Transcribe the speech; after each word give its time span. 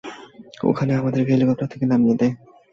ওইখানে 0.63 0.91
আমাদেরকে 0.95 1.31
হেলিকপ্টার 1.33 1.67
থেকে 1.67 1.85
নামিয়ে 1.85 2.19
দেয়। 2.19 2.33